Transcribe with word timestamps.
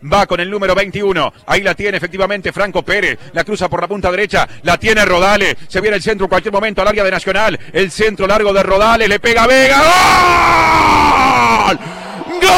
Va 0.00 0.28
con 0.28 0.38
el 0.38 0.48
número 0.48 0.76
21. 0.76 1.32
Ahí 1.46 1.60
la 1.60 1.74
tiene 1.74 1.96
efectivamente 1.96 2.52
Franco 2.52 2.84
Pérez. 2.84 3.18
La 3.32 3.42
cruza 3.42 3.68
por 3.68 3.80
la 3.80 3.88
punta 3.88 4.12
derecha. 4.12 4.48
La 4.62 4.78
tiene 4.78 5.04
Rodales. 5.04 5.56
Se 5.66 5.80
viene 5.80 5.96
el 5.96 6.02
centro 6.04 6.26
en 6.26 6.28
cualquier 6.28 6.54
momento 6.54 6.82
al 6.82 6.86
área 6.86 7.02
de 7.02 7.10
Nacional. 7.10 7.58
El 7.72 7.90
centro 7.90 8.28
largo 8.28 8.52
de 8.52 8.62
Rodales. 8.62 9.08
Le 9.08 9.18
pega 9.18 9.48
Vega. 9.48 9.82
¡Gol! 11.66 11.80
¡Gol! 12.40 12.48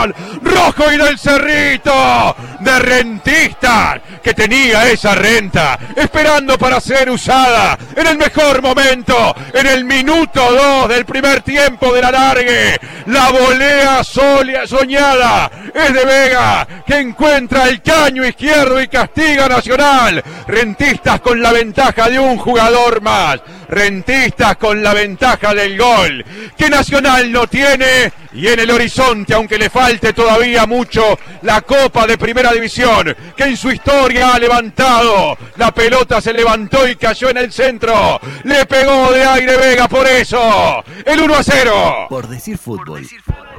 ¡Gol! 0.00 0.14
Rojo 0.42 0.90
y 0.90 0.96
del 0.96 1.18
Cerrito. 1.18 2.34
De 2.60 2.78
rentistas 2.78 4.00
que 4.24 4.32
tenía 4.32 4.88
esa 4.90 5.14
renta, 5.14 5.78
esperando 5.94 6.56
para 6.56 6.80
ser 6.80 7.10
usada 7.10 7.78
en 7.94 8.06
el 8.06 8.16
mejor 8.16 8.62
momento, 8.62 9.36
en 9.52 9.66
el 9.66 9.84
minuto 9.84 10.40
2 10.50 10.88
del 10.88 11.04
primer 11.04 11.42
tiempo 11.42 11.92
de 11.92 12.00
la 12.00 12.10
largue. 12.10 12.78
La 13.06 13.30
volea 13.30 14.02
soñada 14.02 15.50
es 15.74 15.92
de 15.92 16.04
Vega, 16.06 16.66
que 16.86 17.00
encuentra 17.00 17.68
el 17.68 17.82
caño 17.82 18.24
izquierdo 18.24 18.80
y 18.80 18.88
castiga 18.88 19.46
Nacional. 19.46 20.24
Rentistas 20.46 21.20
con 21.20 21.42
la 21.42 21.52
ventaja 21.52 22.08
de 22.08 22.18
un 22.18 22.38
jugador 22.38 23.02
más. 23.02 23.40
Rentistas 23.74 24.56
con 24.56 24.82
la 24.82 24.94
ventaja 24.94 25.52
del 25.52 25.76
gol, 25.76 26.24
que 26.56 26.70
Nacional 26.70 27.32
no 27.32 27.46
tiene 27.48 28.12
y 28.32 28.48
en 28.48 28.60
el 28.60 28.70
horizonte, 28.70 29.34
aunque 29.34 29.58
le 29.58 29.70
falte 29.70 30.12
todavía 30.12 30.66
mucho, 30.66 31.18
la 31.42 31.60
Copa 31.60 32.06
de 32.06 32.16
Primera 32.16 32.52
División, 32.52 33.14
que 33.36 33.44
en 33.44 33.56
su 33.56 33.70
historia 33.70 34.34
ha 34.34 34.38
levantado. 34.38 35.36
La 35.56 35.72
pelota 35.72 36.20
se 36.20 36.32
levantó 36.32 36.86
y 36.86 36.96
cayó 36.96 37.30
en 37.30 37.38
el 37.38 37.52
centro. 37.52 38.20
Le 38.44 38.64
pegó 38.66 39.12
de 39.12 39.24
aire 39.24 39.56
Vega 39.56 39.88
por 39.88 40.06
eso. 40.06 40.84
El 41.04 41.20
1 41.20 41.34
a 41.34 41.42
0. 41.42 42.06
Por 42.08 42.28
decir 42.28 42.58
fútbol, 42.58 43.06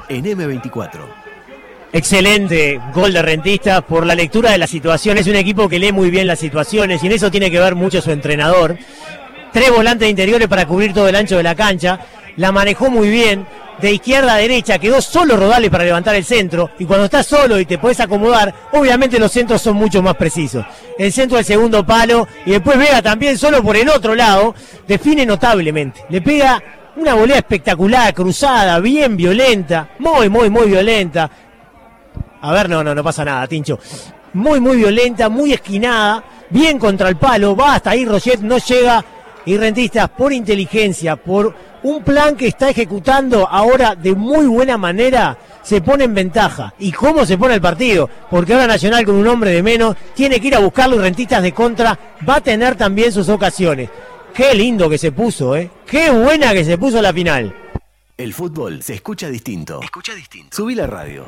en 0.10 0.26
M24. 0.26 1.26
Excelente 1.94 2.82
gol 2.94 3.14
de 3.14 3.22
Rentista 3.22 3.82
por 3.82 4.06
la 4.06 4.16
lectura 4.16 4.52
de 4.52 4.58
la 4.58 4.68
situación. 4.68 5.18
Es 5.18 5.28
un 5.28 5.36
equipo 5.36 5.70
que 5.70 5.80
lee 5.80 5.94
muy 5.94 6.10
bien 6.10 6.28
las 6.28 6.40
situaciones 6.40 7.02
y 7.02 7.08
en 7.08 7.14
eso 7.14 7.32
tiene 7.32 7.50
que 7.50 7.60
ver 7.60 7.76
mucho 7.76 8.02
su 8.02 8.12
entrenador. 8.12 8.78
Tres 9.56 9.72
volantes 9.72 10.10
interiores 10.10 10.50
para 10.50 10.68
cubrir 10.68 10.94
todo 10.94 11.08
el 11.08 11.16
ancho 11.16 11.38
de 11.38 11.44
la 11.44 11.56
cancha. 11.56 11.98
La 12.36 12.52
manejó 12.52 12.90
muy 12.90 13.08
bien 13.08 13.48
de 13.80 13.94
izquierda 13.94 14.34
a 14.34 14.38
derecha, 14.38 14.80
quedó 14.80 15.00
solo 15.00 15.38
Rodales 15.38 15.70
para 15.70 15.86
levantar 15.86 16.14
el 16.14 16.26
centro, 16.26 16.72
y 16.78 16.84
cuando 16.84 17.06
estás 17.06 17.26
solo 17.26 17.58
y 17.58 17.66
te 17.66 17.78
puedes 17.78 18.02
acomodar, 18.02 18.54
obviamente 18.74 19.18
los 19.18 19.32
centros 19.32 19.62
son 19.62 19.78
mucho 19.78 20.02
más 20.02 20.16
precisos. 20.16 20.66
El 21.00 21.14
centro 21.14 21.38
del 21.38 21.46
segundo 21.46 21.86
palo, 21.86 22.28
y 22.46 22.52
después 22.52 22.78
Vega 22.78 23.02
también 23.02 23.38
solo 23.38 23.64
por 23.64 23.78
el 23.78 23.88
otro 23.88 24.14
lado, 24.14 24.54
define 24.86 25.26
notablemente. 25.26 26.04
Le 26.10 26.20
pega 26.20 26.62
una 26.98 27.14
volea 27.14 27.38
espectacular, 27.38 28.14
cruzada, 28.14 28.78
bien 28.82 29.16
violenta, 29.16 29.92
muy, 30.00 30.28
muy, 30.28 30.50
muy 30.50 30.68
violenta. 30.68 31.32
A 32.42 32.52
ver, 32.52 32.70
no, 32.70 32.84
no, 32.84 32.94
no 32.94 33.04
pasa 33.06 33.24
nada, 33.24 33.48
Tincho. 33.48 33.80
Muy, 34.34 34.60
muy 34.60 34.76
violenta, 34.76 35.30
muy 35.30 35.54
esquinada, 35.54 36.26
bien 36.50 36.78
contra 36.78 37.08
el 37.08 37.16
palo, 37.16 37.56
va 37.56 37.76
hasta 37.76 37.92
ahí, 37.92 38.04
Roget 38.04 38.42
no 38.42 38.58
llega 38.58 39.06
y 39.46 39.58
Rentistas 39.58 40.10
por 40.10 40.34
inteligencia, 40.34 41.16
por 41.16 41.56
un 41.84 42.04
plan 42.04 42.36
que 42.36 42.48
está 42.48 42.70
ejecutando 42.70 43.48
ahora 43.48 43.96
de 43.96 44.16
muy 44.16 44.48
buena 44.48 44.78
manera, 44.78 45.38
se 45.62 45.82
pone 45.82 46.06
en 46.06 46.14
ventaja. 46.14 46.74
¿Y 46.80 46.92
cómo 46.92 47.26
se 47.26 47.38
pone 47.38 47.56
el 47.56 47.62
partido? 47.62 48.10
Porque 48.30 48.54
ahora 48.54 48.68
Nacional 48.68 49.06
con 49.06 49.16
un 49.16 49.28
hombre 49.28 49.52
de 49.52 49.64
menos 49.64 49.96
tiene 50.14 50.40
que 50.40 50.48
ir 50.48 50.56
a 50.56 50.60
buscarlo 50.60 50.96
y 50.96 51.00
Rentistas 51.00 51.44
de 51.44 51.54
contra 51.54 51.98
va 52.28 52.38
a 52.38 52.42
tener 52.42 52.76
también 52.76 53.12
sus 53.12 53.30
ocasiones. 53.30 53.90
Qué 54.34 54.54
lindo 54.54 54.90
que 54.90 54.98
se 54.98 55.12
puso, 55.12 55.56
¿eh? 55.56 55.70
Qué 55.86 56.10
buena 56.10 56.54
que 56.54 56.66
se 56.66 56.78
puso 56.78 57.02
la 57.02 57.14
final. 57.14 57.56
El 58.18 58.34
fútbol 58.34 58.82
se 58.82 58.94
escucha 58.94 59.30
distinto. 59.30 59.80
Escucha 59.82 60.14
distinto. 60.14 60.56
Subí 60.56 60.74
la 60.74 60.88
radio. 60.88 61.26